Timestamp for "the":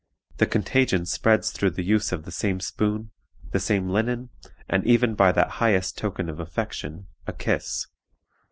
0.37-0.47, 1.69-1.83, 2.23-2.31, 3.51-3.59